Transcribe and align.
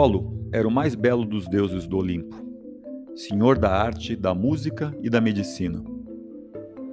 Apolo 0.00 0.48
era 0.50 0.66
o 0.66 0.70
mais 0.70 0.94
belo 0.94 1.26
dos 1.26 1.46
deuses 1.46 1.86
do 1.86 1.98
Olimpo, 1.98 2.34
senhor 3.14 3.58
da 3.58 3.70
arte, 3.70 4.16
da 4.16 4.34
música 4.34 4.96
e 5.02 5.10
da 5.10 5.20
medicina. 5.20 5.84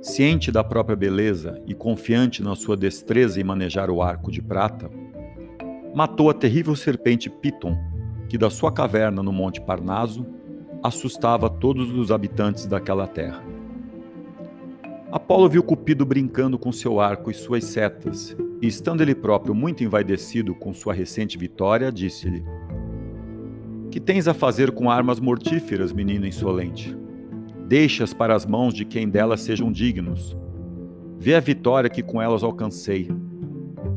Ciente 0.01 0.51
da 0.51 0.61
própria 0.61 0.93
beleza 0.93 1.57
e 1.65 1.73
confiante 1.73 2.43
na 2.43 2.53
sua 2.53 2.75
destreza 2.75 3.39
em 3.39 3.45
manejar 3.45 3.89
o 3.89 4.01
arco 4.01 4.29
de 4.29 4.41
prata, 4.41 4.91
matou 5.95 6.29
a 6.29 6.33
terrível 6.33 6.75
serpente 6.75 7.29
Piton, 7.29 7.77
que 8.27 8.37
da 8.37 8.49
sua 8.49 8.73
caverna 8.73 9.23
no 9.23 9.31
Monte 9.31 9.61
Parnaso 9.61 10.25
assustava 10.83 11.49
todos 11.49 11.89
os 11.93 12.11
habitantes 12.11 12.65
daquela 12.65 13.07
terra. 13.07 13.41
Apolo 15.09 15.47
viu 15.47 15.63
Cupido 15.63 16.05
brincando 16.05 16.59
com 16.59 16.73
seu 16.73 16.99
arco 16.99 17.31
e 17.31 17.33
suas 17.33 17.63
setas, 17.63 18.35
e 18.61 18.67
estando 18.67 18.99
ele 18.99 19.15
próprio 19.15 19.55
muito 19.55 19.81
envaidecido 19.81 20.53
com 20.53 20.73
sua 20.73 20.93
recente 20.93 21.37
vitória, 21.37 21.89
disse-lhe: 21.89 22.43
que 23.91 23.99
tens 23.99 24.27
a 24.27 24.33
fazer 24.33 24.71
com 24.71 24.89
armas 24.89 25.19
mortíferas, 25.19 25.93
menino 25.93 26.25
insolente? 26.25 26.95
Deixa-as 27.67 28.13
para 28.13 28.35
as 28.35 28.45
mãos 28.45 28.73
de 28.73 28.85
quem 28.85 29.09
delas 29.09 29.41
sejam 29.41 29.71
dignos. 29.71 30.35
Vê 31.19 31.35
a 31.35 31.39
vitória 31.39 31.89
que 31.89 32.03
com 32.03 32.21
elas 32.21 32.43
alcancei. 32.43 33.09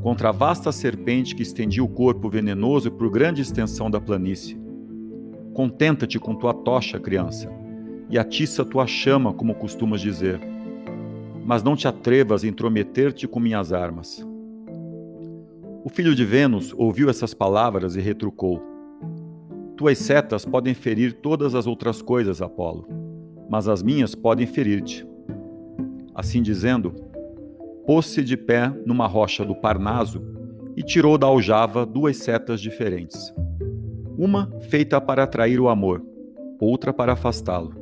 Contra 0.02 0.30
a 0.30 0.32
vasta 0.32 0.72
serpente 0.72 1.34
que 1.34 1.42
estendia 1.42 1.84
o 1.84 1.88
corpo 1.88 2.28
venenoso 2.28 2.91
por 2.91 3.10
grande 3.10 3.42
extensão 3.42 3.91
da 3.91 4.00
planície. 4.00 4.58
Contenta-te 5.52 6.19
com 6.19 6.34
tua 6.34 6.54
tocha, 6.54 6.98
criança, 6.98 7.52
e 8.08 8.19
atiça 8.19 8.64
tua 8.64 8.86
chama, 8.86 9.32
como 9.32 9.54
costumas 9.54 10.00
dizer. 10.00 10.41
Mas 11.44 11.62
não 11.62 11.77
te 11.77 11.86
atrevas 11.86 12.44
a 12.44 12.48
intrometer-te 12.48 13.28
com 13.28 13.38
minhas 13.38 13.72
armas. 13.72 14.27
O 15.84 15.88
filho 15.88 16.14
de 16.14 16.25
Vênus 16.25 16.75
ouviu 16.77 17.08
essas 17.08 17.34
palavras 17.34 17.97
e 17.97 18.00
retrucou: 18.00 18.62
tuas 19.81 19.97
setas 19.97 20.45
podem 20.45 20.75
ferir 20.75 21.14
todas 21.14 21.55
as 21.55 21.67
outras 21.67 22.03
coisas, 22.03 22.42
Apolo, 22.42 22.86
mas 23.48 23.67
as 23.67 23.83
minhas 23.83 24.14
podem 24.14 24.47
ferir-te. 24.47 25.09
Assim 26.14 26.42
dizendo, 26.42 26.95
pôs-se 27.87 28.22
de 28.22 28.37
pé 28.37 28.70
numa 28.84 29.06
rocha 29.06 29.42
do 29.42 29.55
Parnaso 29.55 30.22
e 30.77 30.83
tirou 30.83 31.17
da 31.17 31.28
aljava 31.28 31.87
duas 31.87 32.19
setas 32.19 32.61
diferentes. 32.61 33.33
Uma 34.19 34.53
feita 34.69 35.00
para 35.00 35.22
atrair 35.22 35.59
o 35.59 35.70
amor, 35.70 36.05
outra 36.61 36.92
para 36.92 37.15
afastá-lo. 37.15 37.75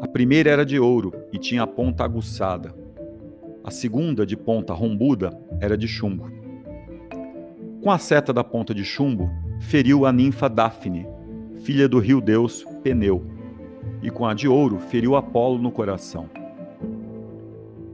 A 0.00 0.06
primeira 0.06 0.50
era 0.50 0.64
de 0.64 0.78
ouro 0.78 1.12
e 1.32 1.38
tinha 1.38 1.64
a 1.64 1.66
ponta 1.66 2.04
aguçada. 2.04 2.72
A 3.64 3.72
segunda, 3.72 4.24
de 4.24 4.36
ponta 4.36 4.72
rombuda, 4.72 5.36
era 5.60 5.76
de 5.76 5.88
chumbo. 5.88 6.30
Com 7.82 7.90
a 7.90 7.98
seta 7.98 8.32
da 8.32 8.44
ponta 8.44 8.72
de 8.72 8.84
chumbo, 8.84 9.28
feriu 9.60 10.06
a 10.06 10.12
ninfa 10.12 10.48
Daphne, 10.48 11.06
filha 11.62 11.88
do 11.88 11.98
rio 11.98 12.20
deus 12.20 12.64
Peneu, 12.82 13.24
e 14.02 14.10
com 14.10 14.26
a 14.26 14.34
de 14.34 14.48
ouro 14.48 14.78
feriu 14.78 15.16
Apolo 15.16 15.58
no 15.58 15.70
coração. 15.70 16.28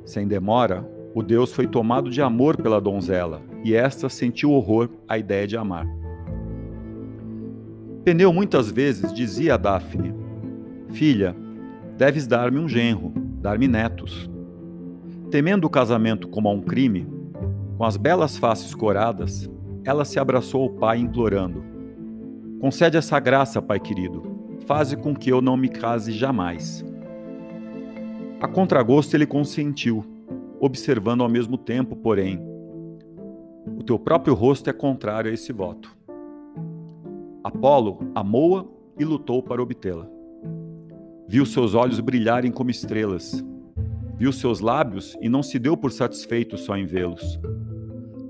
Sem 0.04 0.26
demora, 0.26 0.86
o 1.14 1.22
deus 1.22 1.52
foi 1.52 1.66
tomado 1.66 2.10
de 2.10 2.20
amor 2.20 2.56
pela 2.56 2.80
donzela, 2.80 3.40
e 3.64 3.74
esta 3.74 4.08
sentiu 4.08 4.52
horror 4.52 4.88
à 5.08 5.16
ideia 5.18 5.46
de 5.46 5.56
amar. 5.56 5.86
Peneu 8.04 8.32
muitas 8.32 8.70
vezes 8.70 9.12
dizia 9.12 9.54
a 9.54 9.56
Daphne: 9.56 10.12
Filha, 10.90 11.36
deves 11.96 12.26
dar-me 12.26 12.58
um 12.58 12.68
genro, 12.68 13.12
dar-me 13.40 13.68
netos. 13.68 14.28
Temendo 15.30 15.66
o 15.66 15.70
casamento 15.70 16.28
como 16.28 16.48
a 16.48 16.52
um 16.52 16.60
crime, 16.60 17.06
com 17.78 17.84
as 17.84 17.96
belas 17.96 18.36
faces 18.36 18.74
coradas, 18.74 19.48
ela 19.84 20.04
se 20.04 20.18
abraçou 20.18 20.62
ao 20.62 20.70
pai, 20.70 20.98
implorando: 20.98 21.62
Concede 22.60 22.96
essa 22.96 23.18
graça, 23.18 23.60
pai 23.60 23.80
querido. 23.80 24.22
Faze 24.66 24.96
com 24.96 25.14
que 25.14 25.30
eu 25.30 25.42
não 25.42 25.56
me 25.56 25.68
case 25.68 26.12
jamais. 26.12 26.84
A 28.40 28.46
contragosto 28.46 29.16
ele 29.16 29.26
consentiu, 29.26 30.04
observando 30.60 31.22
ao 31.22 31.28
mesmo 31.28 31.58
tempo, 31.58 31.96
porém, 31.96 32.40
o 33.76 33.82
teu 33.82 33.98
próprio 33.98 34.34
rosto 34.34 34.70
é 34.70 34.72
contrário 34.72 35.30
a 35.30 35.34
esse 35.34 35.52
voto. 35.52 35.96
Apolo 37.42 37.98
amou-a 38.14 38.64
e 38.98 39.04
lutou 39.04 39.42
para 39.42 39.62
obtê-la. 39.62 40.08
Viu 41.28 41.44
seus 41.46 41.74
olhos 41.74 41.98
brilharem 41.98 42.52
como 42.52 42.70
estrelas. 42.70 43.44
Viu 44.16 44.32
seus 44.32 44.60
lábios 44.60 45.16
e 45.20 45.28
não 45.28 45.42
se 45.42 45.58
deu 45.58 45.76
por 45.76 45.90
satisfeito 45.90 46.56
só 46.56 46.76
em 46.76 46.86
vê-los. 46.86 47.40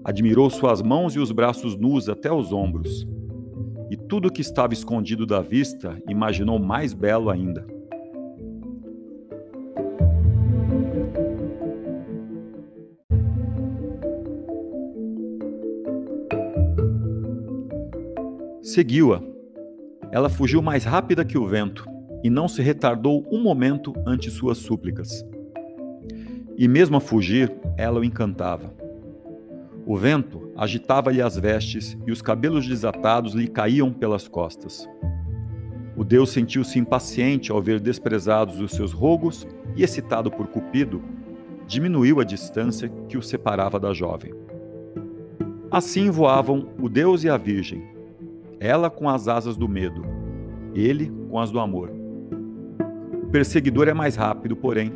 Admirou 0.04 0.50
suas 0.50 0.82
mãos 0.82 1.14
e 1.14 1.20
os 1.20 1.30
braços 1.30 1.76
nus 1.76 2.08
até 2.08 2.32
os 2.32 2.52
ombros. 2.52 3.06
E 3.88 3.96
tudo 3.96 4.32
que 4.32 4.40
estava 4.40 4.72
escondido 4.72 5.24
da 5.24 5.40
vista 5.40 5.96
imaginou 6.08 6.58
mais 6.58 6.92
belo 6.92 7.30
ainda. 7.30 7.64
Seguiu-a. 18.60 19.22
Ela 20.10 20.28
fugiu 20.28 20.60
mais 20.60 20.84
rápida 20.84 21.24
que 21.24 21.38
o 21.38 21.46
vento 21.46 21.86
e 22.24 22.30
não 22.30 22.48
se 22.48 22.60
retardou 22.60 23.24
um 23.30 23.40
momento 23.40 23.92
ante 24.04 24.30
suas 24.30 24.58
súplicas. 24.58 25.24
E 26.56 26.66
mesmo 26.66 26.96
a 26.96 27.00
fugir, 27.00 27.52
ela 27.76 28.00
o 28.00 28.04
encantava. 28.04 28.81
O 29.84 29.96
vento 29.96 30.52
agitava-lhe 30.56 31.20
as 31.20 31.36
vestes 31.36 31.98
e 32.06 32.12
os 32.12 32.22
cabelos 32.22 32.66
desatados 32.66 33.34
lhe 33.34 33.48
caíam 33.48 33.92
pelas 33.92 34.28
costas. 34.28 34.88
O 35.96 36.04
deus 36.04 36.30
sentiu-se 36.30 36.78
impaciente 36.78 37.50
ao 37.50 37.60
ver 37.60 37.80
desprezados 37.80 38.60
os 38.60 38.70
seus 38.72 38.92
rogos 38.92 39.46
e, 39.76 39.82
excitado 39.82 40.30
por 40.30 40.46
Cupido, 40.46 41.02
diminuiu 41.66 42.20
a 42.20 42.24
distância 42.24 42.88
que 43.08 43.18
o 43.18 43.22
separava 43.22 43.78
da 43.80 43.92
jovem. 43.92 44.32
Assim 45.70 46.10
voavam 46.10 46.68
o 46.80 46.88
deus 46.88 47.24
e 47.24 47.28
a 47.28 47.36
virgem, 47.36 47.82
ela 48.60 48.88
com 48.88 49.08
as 49.08 49.26
asas 49.26 49.56
do 49.56 49.68
medo, 49.68 50.04
ele 50.74 51.12
com 51.28 51.40
as 51.40 51.50
do 51.50 51.58
amor. 51.58 51.90
O 53.24 53.26
perseguidor 53.26 53.88
é 53.88 53.94
mais 53.94 54.14
rápido, 54.14 54.54
porém, 54.54 54.92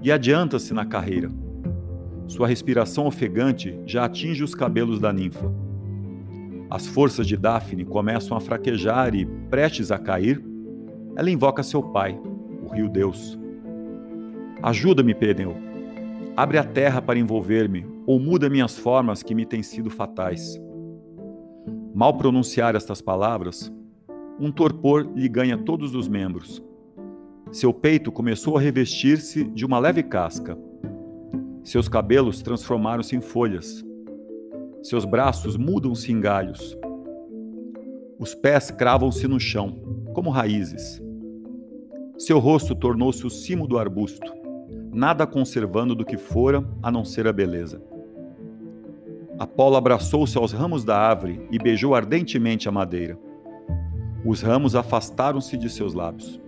e 0.00 0.12
adianta-se 0.12 0.72
na 0.72 0.86
carreira 0.86 1.28
sua 2.26 2.48
respiração 2.48 3.06
ofegante 3.06 3.78
já 3.86 4.04
atinge 4.04 4.42
os 4.42 4.54
cabelos 4.54 4.98
da 4.98 5.12
ninfa. 5.12 5.52
As 6.68 6.86
forças 6.86 7.26
de 7.26 7.36
Daphne 7.36 7.84
começam 7.84 8.36
a 8.36 8.40
fraquejar 8.40 9.14
e, 9.14 9.24
prestes 9.48 9.92
a 9.92 9.98
cair, 9.98 10.42
ela 11.14 11.30
invoca 11.30 11.62
seu 11.62 11.82
pai, 11.82 12.18
o 12.62 12.68
rio 12.68 12.88
Deus. 12.88 13.38
Ajuda-me, 14.62 15.14
Peneu. 15.14 15.56
Abre 16.36 16.58
a 16.58 16.64
terra 16.64 17.00
para 17.00 17.18
envolver-me, 17.18 17.86
ou 18.04 18.18
muda 18.18 18.50
minhas 18.50 18.76
formas 18.76 19.22
que 19.22 19.34
me 19.34 19.46
têm 19.46 19.62
sido 19.62 19.88
fatais. 19.88 20.60
Mal 21.94 22.14
pronunciar 22.18 22.74
estas 22.74 23.00
palavras, 23.00 23.72
um 24.38 24.50
torpor 24.50 25.08
lhe 25.14 25.28
ganha 25.28 25.56
todos 25.56 25.94
os 25.94 26.08
membros. 26.08 26.62
Seu 27.52 27.72
peito 27.72 28.10
começou 28.10 28.58
a 28.58 28.60
revestir-se 28.60 29.44
de 29.44 29.64
uma 29.64 29.78
leve 29.78 30.02
casca 30.02 30.58
seus 31.66 31.88
cabelos 31.88 32.42
transformaram-se 32.42 33.16
em 33.16 33.20
folhas. 33.20 33.84
Seus 34.84 35.04
braços 35.04 35.56
mudam-se 35.56 36.12
em 36.12 36.20
galhos. 36.20 36.78
Os 38.20 38.36
pés 38.36 38.70
cravam-se 38.70 39.26
no 39.26 39.40
chão, 39.40 39.76
como 40.14 40.30
raízes. 40.30 41.02
Seu 42.16 42.38
rosto 42.38 42.72
tornou-se 42.72 43.26
o 43.26 43.30
cimo 43.30 43.66
do 43.66 43.78
arbusto, 43.80 44.32
nada 44.92 45.26
conservando 45.26 45.92
do 45.96 46.04
que 46.04 46.16
fora 46.16 46.64
a 46.80 46.88
não 46.88 47.04
ser 47.04 47.26
a 47.26 47.32
beleza. 47.32 47.82
Apolo 49.36 49.74
abraçou-se 49.74 50.38
aos 50.38 50.52
ramos 50.52 50.84
da 50.84 50.96
árvore 50.96 51.48
e 51.50 51.58
beijou 51.58 51.96
ardentemente 51.96 52.68
a 52.68 52.72
madeira. 52.72 53.18
Os 54.24 54.40
ramos 54.40 54.76
afastaram-se 54.76 55.56
de 55.56 55.68
seus 55.68 55.94
lábios. 55.94 56.40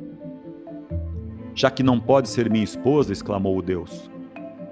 Já 1.57 1.73
que 1.73 1.83
não 1.83 1.99
pode 1.99 2.29
ser 2.29 2.49
minha 2.49 2.63
esposa, 2.63 3.13
exclamou 3.13 3.59
o 3.59 3.63
Deus, 3.63 4.09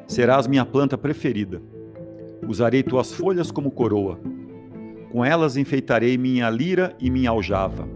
serás 0.07 0.47
minha 0.47 0.65
planta 0.65 0.97
preferida. 0.97 1.61
Usarei 2.47 2.83
tuas 2.83 3.13
folhas 3.13 3.51
como 3.51 3.71
coroa. 3.71 4.19
Com 5.11 5.25
elas 5.25 5.57
enfeitarei 5.57 6.17
minha 6.17 6.49
lira 6.51 6.95
e 7.01 7.11
minha 7.11 7.31
aljava. 7.31 7.89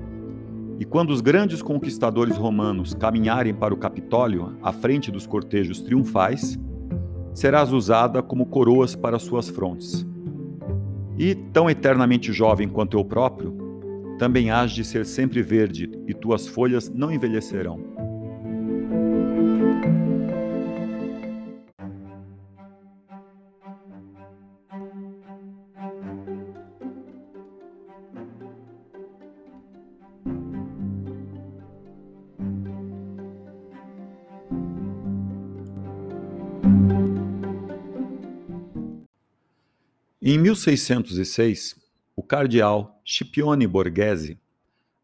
E 0.79 0.85
quando 0.85 1.11
os 1.11 1.21
grandes 1.21 1.61
conquistadores 1.61 2.37
romanos 2.37 2.95
caminharem 2.95 3.55
para 3.55 3.75
o 3.75 3.77
Capitólio, 3.77 4.57
à 4.62 4.73
frente 4.73 5.11
dos 5.11 5.27
cortejos 5.27 5.83
triunfais, 5.83 6.59
serás 7.35 7.71
usada 7.73 8.23
como 8.23 8.47
coroas 8.47 8.97
para 8.97 9.19
suas 9.19 9.51
frontes. 9.51 10.07
E, 11.19 11.35
tão 11.35 11.69
eternamente 11.69 12.33
jovem 12.33 12.67
quanto 12.67 12.97
eu 12.97 13.05
próprio, 13.05 13.55
também 14.19 14.51
hás 14.51 14.71
de 14.71 14.83
ser 14.83 15.05
sempre 15.05 15.43
verde, 15.43 15.91
e 16.07 16.15
tuas 16.15 16.47
folhas 16.47 16.89
não 16.89 17.12
envelhecerão. 17.12 17.89
Em 40.22 40.37
1606, 40.37 41.76
o 42.14 42.22
cardeal 42.22 43.00
Scipione 43.02 43.67
Borghese 43.67 44.38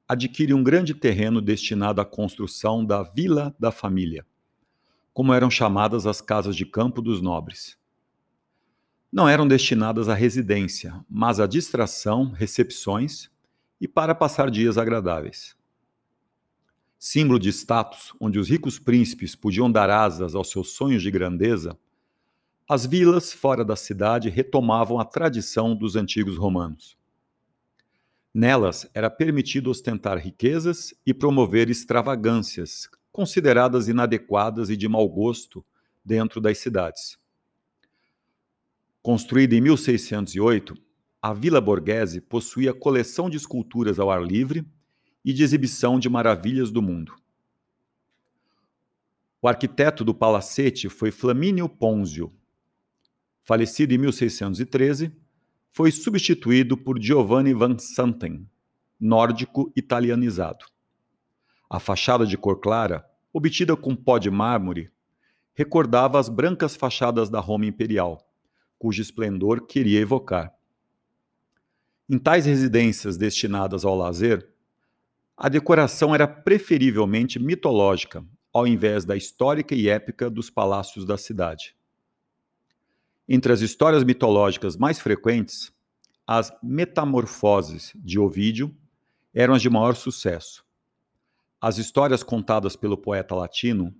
adquire 0.06 0.52
um 0.52 0.62
grande 0.62 0.92
terreno 0.92 1.40
destinado 1.40 2.02
à 2.02 2.04
construção 2.04 2.84
da 2.84 3.02
Vila 3.02 3.56
da 3.58 3.70
Família, 3.70 4.26
como 5.14 5.32
eram 5.32 5.50
chamadas 5.50 6.06
as 6.06 6.20
casas 6.20 6.54
de 6.54 6.66
campo 6.66 7.00
dos 7.00 7.22
nobres. 7.22 7.78
Não 9.10 9.26
eram 9.26 9.48
destinadas 9.48 10.10
à 10.10 10.14
residência, 10.14 11.02
mas 11.08 11.40
à 11.40 11.46
distração, 11.46 12.30
recepções 12.32 13.30
e 13.80 13.88
para 13.88 14.14
passar 14.14 14.50
dias 14.50 14.76
agradáveis. 14.76 15.56
Símbolo 16.98 17.38
de 17.38 17.48
status, 17.48 18.12
onde 18.20 18.38
os 18.38 18.50
ricos 18.50 18.78
príncipes 18.78 19.34
podiam 19.34 19.72
dar 19.72 19.88
asas 19.88 20.34
aos 20.34 20.50
seus 20.50 20.72
sonhos 20.72 21.02
de 21.02 21.10
grandeza, 21.10 21.74
as 22.68 22.84
vilas 22.84 23.32
fora 23.32 23.64
da 23.64 23.76
cidade 23.76 24.28
retomavam 24.28 24.98
a 24.98 25.04
tradição 25.04 25.74
dos 25.74 25.94
antigos 25.94 26.36
romanos. 26.36 26.98
Nelas 28.34 28.88
era 28.92 29.08
permitido 29.08 29.70
ostentar 29.70 30.18
riquezas 30.18 30.92
e 31.06 31.14
promover 31.14 31.70
extravagâncias, 31.70 32.88
consideradas 33.12 33.88
inadequadas 33.88 34.68
e 34.68 34.76
de 34.76 34.88
mau 34.88 35.08
gosto 35.08 35.64
dentro 36.04 36.40
das 36.40 36.58
cidades. 36.58 37.16
Construída 39.00 39.54
em 39.54 39.60
1608, 39.60 40.74
a 41.22 41.32
Vila 41.32 41.60
Borghese 41.60 42.20
possuía 42.20 42.74
coleção 42.74 43.30
de 43.30 43.36
esculturas 43.36 44.00
ao 44.00 44.10
ar 44.10 44.22
livre 44.22 44.66
e 45.24 45.32
de 45.32 45.42
exibição 45.44 45.98
de 45.98 46.08
maravilhas 46.08 46.70
do 46.70 46.82
mundo. 46.82 47.14
O 49.40 49.46
arquiteto 49.48 50.04
do 50.04 50.12
palacete 50.12 50.88
foi 50.88 51.10
Flamínio 51.12 51.68
Ponzio, 51.68 52.32
falecido 53.46 53.94
em 53.94 53.98
1613, 53.98 55.12
foi 55.70 55.92
substituído 55.92 56.76
por 56.76 57.00
Giovanni 57.00 57.54
van 57.54 57.78
Santen, 57.78 58.44
nórdico 58.98 59.72
italianizado. 59.76 60.66
A 61.70 61.78
fachada 61.78 62.26
de 62.26 62.36
cor 62.36 62.60
clara, 62.60 63.08
obtida 63.32 63.76
com 63.76 63.94
pó 63.94 64.18
de 64.18 64.32
mármore, 64.32 64.90
recordava 65.54 66.18
as 66.18 66.28
brancas 66.28 66.74
fachadas 66.74 67.30
da 67.30 67.38
Roma 67.38 67.66
imperial, 67.66 68.28
cujo 68.80 69.00
esplendor 69.00 69.64
queria 69.64 70.00
evocar. 70.00 70.52
Em 72.10 72.18
tais 72.18 72.46
residências 72.46 73.16
destinadas 73.16 73.84
ao 73.84 73.96
lazer, 73.96 74.48
a 75.36 75.48
decoração 75.48 76.12
era 76.12 76.26
preferivelmente 76.26 77.38
mitológica, 77.38 78.26
ao 78.52 78.66
invés 78.66 79.04
da 79.04 79.16
histórica 79.16 79.72
e 79.72 79.88
épica 79.88 80.28
dos 80.28 80.50
palácios 80.50 81.04
da 81.04 81.16
cidade. 81.16 81.76
Entre 83.28 83.52
as 83.52 83.60
histórias 83.60 84.04
mitológicas 84.04 84.76
mais 84.76 85.00
frequentes, 85.00 85.72
as 86.26 86.52
metamorfoses 86.62 87.92
de 87.94 88.18
Ovídio 88.18 88.74
eram 89.34 89.54
as 89.54 89.62
de 89.62 89.68
maior 89.68 89.96
sucesso. 89.96 90.64
As 91.60 91.78
histórias 91.78 92.22
contadas 92.22 92.76
pelo 92.76 92.96
poeta 92.96 93.34
latino 93.34 93.94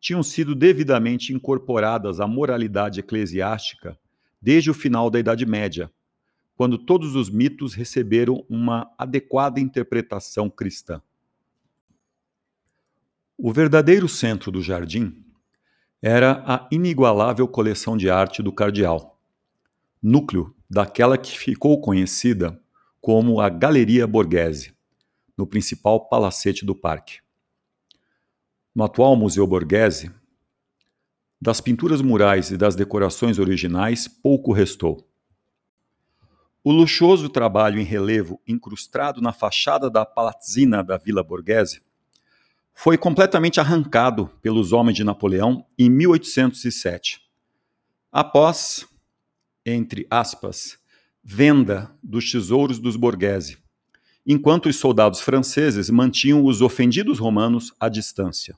tinham 0.00 0.22
sido 0.22 0.54
devidamente 0.54 1.32
incorporadas 1.32 2.20
à 2.20 2.26
moralidade 2.26 3.00
eclesiástica 3.00 3.98
desde 4.40 4.70
o 4.70 4.74
final 4.74 5.08
da 5.08 5.18
Idade 5.18 5.46
Média, 5.46 5.90
quando 6.56 6.76
todos 6.76 7.14
os 7.14 7.30
mitos 7.30 7.74
receberam 7.74 8.44
uma 8.48 8.92
adequada 8.98 9.58
interpretação 9.58 10.50
cristã. 10.50 11.00
O 13.36 13.52
verdadeiro 13.52 14.08
centro 14.08 14.52
do 14.52 14.60
jardim 14.60 15.24
era 16.06 16.44
a 16.46 16.68
inigualável 16.70 17.48
coleção 17.48 17.96
de 17.96 18.10
arte 18.10 18.42
do 18.42 18.52
cardeal, 18.52 19.18
núcleo 20.02 20.54
daquela 20.68 21.16
que 21.16 21.38
ficou 21.38 21.80
conhecida 21.80 22.60
como 23.00 23.40
a 23.40 23.48
Galeria 23.48 24.06
Borghese, 24.06 24.74
no 25.34 25.46
principal 25.46 26.06
palacete 26.06 26.62
do 26.62 26.74
parque. 26.74 27.20
No 28.74 28.84
atual 28.84 29.16
Museu 29.16 29.46
Borghese, 29.46 30.12
das 31.40 31.62
pinturas 31.62 32.02
murais 32.02 32.50
e 32.50 32.58
das 32.58 32.76
decorações 32.76 33.38
originais 33.38 34.06
pouco 34.06 34.52
restou. 34.52 35.08
O 36.62 36.70
luxuoso 36.70 37.30
trabalho 37.30 37.80
em 37.80 37.84
relevo 37.84 38.38
incrustado 38.46 39.22
na 39.22 39.32
fachada 39.32 39.88
da 39.88 40.04
palazzina 40.04 40.84
da 40.84 40.98
Vila 40.98 41.24
Borghese 41.24 41.80
foi 42.74 42.98
completamente 42.98 43.60
arrancado 43.60 44.28
pelos 44.42 44.72
homens 44.72 44.96
de 44.96 45.04
Napoleão 45.04 45.64
em 45.78 45.88
1807. 45.88 47.20
Após, 48.10 48.86
entre 49.64 50.06
aspas, 50.10 50.76
venda 51.22 51.90
dos 52.02 52.30
tesouros 52.30 52.78
dos 52.78 52.96
Borghese, 52.96 53.58
enquanto 54.26 54.66
os 54.66 54.76
soldados 54.76 55.20
franceses 55.20 55.88
mantinham 55.88 56.44
os 56.44 56.60
ofendidos 56.60 57.18
romanos 57.18 57.72
à 57.78 57.88
distância. 57.88 58.56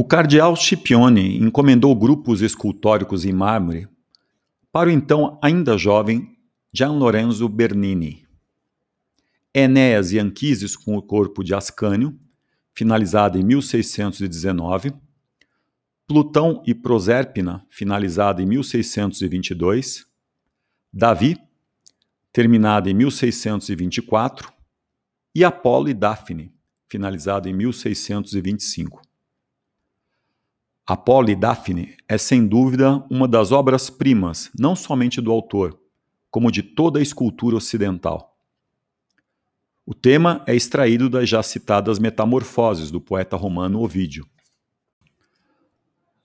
O 0.00 0.04
cardeal 0.04 0.56
Scipione 0.56 1.36
encomendou 1.36 1.94
grupos 1.94 2.40
escultóricos 2.40 3.26
em 3.26 3.34
mármore 3.34 3.86
para 4.72 4.88
o 4.88 4.90
então 4.90 5.38
ainda 5.42 5.76
jovem 5.76 6.38
Gian 6.72 6.92
Lorenzo 6.92 7.46
Bernini. 7.50 8.26
Enéas 9.52 10.10
e 10.10 10.18
Anquises 10.18 10.74
com 10.74 10.96
o 10.96 11.02
corpo 11.02 11.44
de 11.44 11.54
Ascânio, 11.54 12.18
finalizada 12.72 13.38
em 13.38 13.44
1619, 13.44 14.94
Plutão 16.06 16.62
e 16.66 16.74
Proserpina, 16.74 17.66
finalizada 17.68 18.40
em 18.40 18.46
1622, 18.46 20.06
Davi, 20.90 21.36
terminada 22.32 22.88
em 22.88 22.94
1624, 22.94 24.50
e 25.34 25.44
Apolo 25.44 25.90
e 25.90 25.92
Daphne, 25.92 26.54
finalizada 26.88 27.50
em 27.50 27.52
1625. 27.52 29.09
Apolo 30.92 31.30
e 31.30 31.36
Daphne 31.36 31.94
é 32.08 32.18
sem 32.18 32.44
dúvida 32.44 33.06
uma 33.08 33.28
das 33.28 33.52
obras-primas 33.52 34.50
não 34.58 34.74
somente 34.74 35.20
do 35.20 35.30
autor, 35.30 35.78
como 36.28 36.50
de 36.50 36.64
toda 36.64 36.98
a 36.98 37.02
escultura 37.02 37.54
ocidental. 37.54 38.36
O 39.86 39.94
tema 39.94 40.42
é 40.48 40.56
extraído 40.56 41.08
das 41.08 41.28
já 41.28 41.44
citadas 41.44 42.00
Metamorfoses 42.00 42.90
do 42.90 43.00
poeta 43.00 43.36
romano 43.36 43.80
Ovídio. 43.80 44.26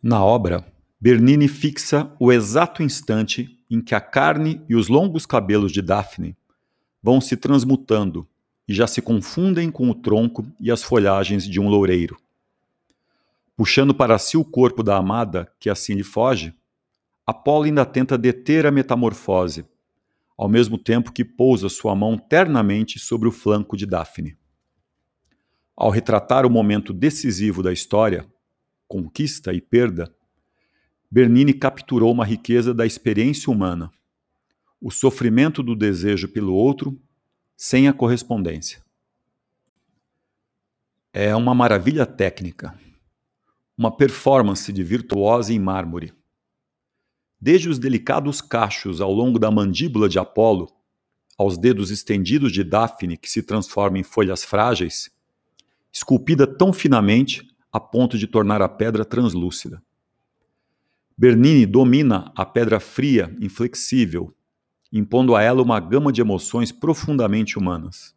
Na 0.02 0.26
obra, 0.26 0.66
Bernini 1.00 1.48
fixa 1.48 2.12
o 2.20 2.32
exato 2.32 2.82
instante 2.82 3.64
em 3.70 3.80
que 3.80 3.94
a 3.94 4.02
carne 4.02 4.64
e 4.68 4.76
os 4.76 4.88
longos 4.88 5.28
cabelos 5.28 5.72
de 5.72 5.84
Daphne 5.84 6.36
vão 7.04 7.22
se 7.22 7.38
transmutando 7.38 8.28
e 8.68 8.74
já 8.74 8.88
se 8.88 9.00
confundem 9.00 9.70
com 9.70 9.92
o 9.92 9.94
tronco 9.94 10.44
e 10.60 10.72
as 10.72 10.82
folhagens 10.82 11.48
de 11.48 11.60
um 11.60 11.70
loureiro. 11.70 12.18
Puxando 13.56 13.94
para 13.94 14.18
si 14.18 14.38
o 14.38 14.44
corpo 14.44 14.84
da 14.84 14.98
amada, 14.98 15.52
que 15.60 15.70
assim 15.70 15.94
lhe 15.94 16.04
foge, 16.04 16.54
Apolo 17.26 17.64
ainda 17.64 17.86
tenta 17.86 18.18
deter 18.18 18.68
a 18.68 18.72
metamorfose, 18.72 19.66
ao 20.38 20.48
mesmo 20.48 20.78
tempo 20.78 21.12
que 21.12 21.26
pousa 21.26 21.70
sua 21.70 21.96
mão 21.96 22.18
ternamente 22.18 23.00
sobre 23.00 23.28
o 23.28 23.32
flanco 23.32 23.76
de 23.76 23.86
Daphne. 23.86 24.38
Ao 25.76 25.90
retratar 25.90 26.46
o 26.46 26.50
momento 26.50 26.94
decisivo 26.94 27.64
da 27.64 27.74
história, 27.74 28.30
conquista 28.88 29.54
e 29.54 29.62
perda, 29.62 30.14
Bernini 31.10 31.54
capturou 31.54 32.12
uma 32.12 32.26
riqueza 32.26 32.74
da 32.74 32.86
experiência 32.86 33.52
humana, 33.52 33.90
o 34.80 34.92
sofrimento 34.92 35.64
do 35.64 35.76
desejo 35.76 36.28
pelo 36.28 36.54
outro 36.54 37.00
sem 37.56 37.88
a 37.88 37.94
correspondência. 37.94 38.84
É 41.14 41.36
uma 41.36 41.56
maravilha 41.56 42.06
técnica, 42.06 42.78
uma 43.77 43.96
performance 43.96 44.72
de 44.72 44.84
virtuose 44.84 45.53
em 45.53 45.60
mármore. 45.60 46.13
Desde 47.39 47.70
os 47.70 47.77
delicados 47.77 48.41
cachos 48.41 49.01
ao 49.01 49.12
longo 49.12 49.38
da 49.38 49.51
mandíbula 49.51 50.08
de 50.08 50.17
Apolo, 50.17 50.67
aos 51.38 51.58
dedos 51.58 51.91
estendidos 51.91 52.51
de 52.51 52.63
Daphne 52.63 53.17
que 53.17 53.29
se 53.29 53.44
transforma 53.44 54.00
em 54.00 54.03
folhas 54.03 54.44
frágeis, 54.44 55.12
esculpida 55.91 56.48
tão 56.48 56.72
finamente 56.72 57.46
a 57.72 57.79
ponto 57.79 58.17
de 58.17 58.25
tornar 58.25 58.62
a 58.62 58.70
pedra 58.70 59.03
translúcida. 59.03 59.84
Bernini 61.17 61.65
domina 61.65 62.32
a 62.36 62.46
pedra 62.46 62.79
fria, 62.79 63.36
inflexível, 63.39 64.34
impondo 64.91 65.36
a 65.36 65.41
ela 65.41 65.62
uma 65.62 65.79
gama 65.79 66.12
de 66.12 66.22
emoções 66.22 66.72
profundamente 66.72 67.60
humanas. 67.60 68.15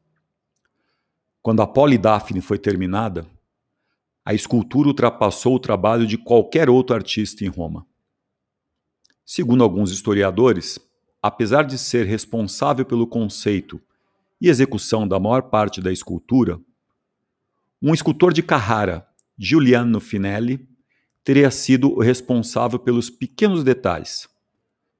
Quando 1.42 1.62
Apolo 1.62 1.92
e 1.92 1.98
Daphne 1.98 2.40
foi 2.40 2.58
terminada, 2.58 3.26
a 4.28 4.35
escultura 4.35 4.88
ultrapassou 4.88 5.54
o 5.54 5.58
trabalho 5.58 6.06
de 6.06 6.18
qualquer 6.18 6.68
outro 6.68 6.94
artista 6.94 7.47
em 7.47 7.49
Roma. 7.49 7.87
Segundo 9.25 9.64
alguns 9.64 9.90
historiadores, 9.90 10.78
apesar 11.23 11.62
de 11.62 11.78
ser 11.78 12.04
responsável 12.04 12.85
pelo 12.85 13.06
conceito 13.06 13.80
e 14.38 14.50
execução 14.50 15.08
da 15.08 15.18
maior 15.18 15.44
parte 15.44 15.80
da 15.80 15.90
escultura, 15.90 16.61
um 17.80 17.94
escultor 17.94 18.35
de 18.35 18.42
Carrara, 18.42 19.08
Giuliano 19.38 19.99
Finelli, 19.99 20.68
teria 21.25 21.50
sido 21.50 21.90
o 21.90 22.02
responsável 22.02 22.78
pelos 22.78 23.08
pequenos 23.08 23.64
detalhes, 23.64 24.28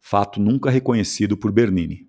fato 0.01 0.41
nunca 0.41 0.71
reconhecido 0.71 1.37
por 1.37 1.53
Bernini. 1.53 2.09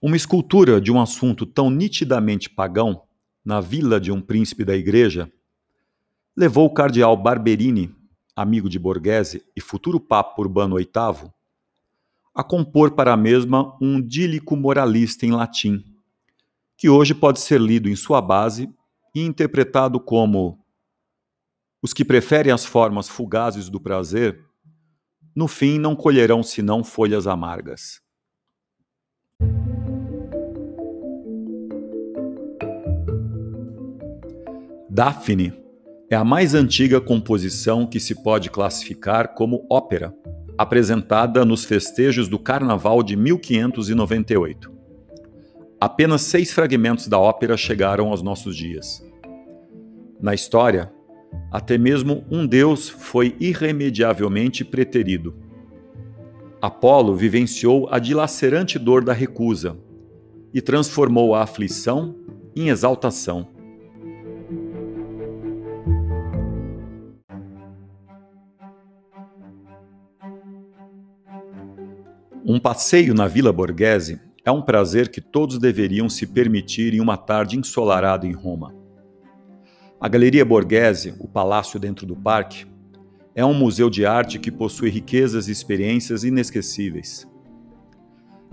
Uma 0.00 0.16
escultura 0.16 0.80
de 0.80 0.90
um 0.90 1.00
assunto 1.00 1.46
tão 1.46 1.70
nitidamente 1.70 2.50
pagão 2.50 3.04
na 3.44 3.60
vila 3.60 4.00
de 4.00 4.12
um 4.12 4.20
príncipe 4.20 4.64
da 4.64 4.76
igreja, 4.76 5.30
levou 6.36 6.66
o 6.66 6.72
cardeal 6.72 7.16
Barberini, 7.16 7.94
amigo 8.34 8.68
de 8.68 8.78
Borghese 8.78 9.44
e 9.54 9.60
futuro 9.60 10.00
Papa 10.00 10.40
Urbano 10.40 10.76
VIII, 10.76 11.30
a 12.34 12.42
compor 12.42 12.92
para 12.92 13.12
a 13.12 13.16
mesma 13.16 13.76
um 13.80 14.00
dílico 14.00 14.56
moralista 14.56 15.26
em 15.26 15.32
latim, 15.32 15.84
que 16.76 16.88
hoje 16.88 17.14
pode 17.14 17.40
ser 17.40 17.60
lido 17.60 17.88
em 17.88 17.96
sua 17.96 18.20
base 18.20 18.72
e 19.14 19.20
interpretado 19.20 20.00
como 20.00 20.58
os 21.82 21.92
que 21.92 22.04
preferem 22.04 22.52
as 22.52 22.64
formas 22.64 23.08
fugazes 23.08 23.68
do 23.68 23.80
prazer, 23.80 24.44
no 25.34 25.48
fim 25.48 25.78
não 25.78 25.96
colherão 25.96 26.42
senão 26.42 26.84
folhas 26.84 27.26
amargas. 27.26 28.00
Daphne 34.94 35.54
é 36.10 36.14
a 36.14 36.22
mais 36.22 36.54
antiga 36.54 37.00
composição 37.00 37.86
que 37.86 37.98
se 37.98 38.14
pode 38.22 38.50
classificar 38.50 39.32
como 39.32 39.66
ópera, 39.70 40.14
apresentada 40.58 41.46
nos 41.46 41.64
festejos 41.64 42.28
do 42.28 42.38
Carnaval 42.38 43.02
de 43.02 43.16
1598. 43.16 44.70
Apenas 45.80 46.20
seis 46.20 46.52
fragmentos 46.52 47.08
da 47.08 47.18
ópera 47.18 47.56
chegaram 47.56 48.08
aos 48.08 48.20
nossos 48.20 48.54
dias. 48.54 49.02
Na 50.20 50.34
história, 50.34 50.92
até 51.50 51.78
mesmo 51.78 52.26
um 52.30 52.46
deus 52.46 52.90
foi 52.90 53.34
irremediavelmente 53.40 54.62
preterido. 54.62 55.34
Apolo 56.60 57.16
vivenciou 57.16 57.88
a 57.90 57.98
dilacerante 57.98 58.78
dor 58.78 59.02
da 59.02 59.14
recusa 59.14 59.74
e 60.52 60.60
transformou 60.60 61.34
a 61.34 61.44
aflição 61.44 62.14
em 62.54 62.68
exaltação. 62.68 63.61
Um 72.54 72.60
passeio 72.60 73.14
na 73.14 73.26
Vila 73.26 73.50
Borghese 73.50 74.20
é 74.44 74.50
um 74.50 74.60
prazer 74.60 75.08
que 75.08 75.22
todos 75.22 75.58
deveriam 75.58 76.06
se 76.10 76.26
permitir 76.26 76.92
em 76.92 77.00
uma 77.00 77.16
tarde 77.16 77.58
ensolarada 77.58 78.26
em 78.26 78.32
Roma. 78.32 78.74
A 79.98 80.06
Galeria 80.06 80.44
Borghese, 80.44 81.14
o 81.18 81.26
palácio 81.26 81.80
dentro 81.80 82.04
do 82.04 82.14
parque, 82.14 82.66
é 83.34 83.42
um 83.42 83.54
museu 83.54 83.88
de 83.88 84.04
arte 84.04 84.38
que 84.38 84.50
possui 84.50 84.90
riquezas 84.90 85.48
e 85.48 85.50
experiências 85.50 86.24
inesquecíveis. 86.24 87.26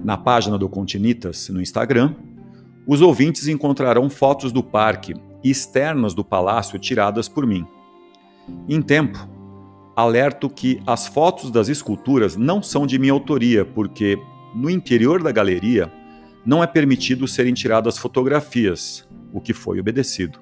Na 0.01 0.15
página 0.15 0.57
do 0.57 0.69
Continitas, 0.69 1.49
no 1.49 1.61
Instagram, 1.61 2.15
os 2.87 3.01
ouvintes 3.01 3.49
encontrarão 3.49 4.09
fotos 4.09 4.53
do 4.53 4.63
parque 4.63 5.13
e 5.43 5.49
externas 5.49 6.13
do 6.13 6.23
palácio 6.23 6.79
tiradas 6.79 7.27
por 7.27 7.45
mim. 7.45 7.67
Em 8.65 8.81
tempo, 8.81 9.27
alerto 9.99 10.49
que 10.49 10.81
as 10.87 11.07
fotos 11.07 11.51
das 11.51 11.67
esculturas 11.67 12.35
não 12.35 12.63
são 12.63 12.87
de 12.87 12.97
minha 12.97 13.13
autoria, 13.13 13.65
porque 13.65 14.17
no 14.55 14.69
interior 14.69 15.21
da 15.21 15.31
galeria 15.31 15.91
não 16.45 16.63
é 16.63 16.67
permitido 16.67 17.27
serem 17.27 17.53
tiradas 17.53 17.97
fotografias, 17.97 19.07
o 19.33 19.41
que 19.41 19.53
foi 19.53 19.79
obedecido. 19.79 20.39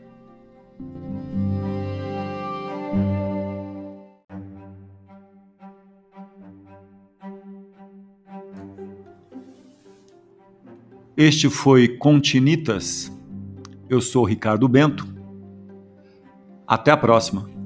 Este 11.16 11.50
foi 11.50 11.88
Continitas. 11.88 13.12
Eu 13.90 14.00
sou 14.00 14.24
Ricardo 14.24 14.68
Bento. 14.68 15.08
Até 16.68 16.92
a 16.92 16.98
próxima. 16.98 17.57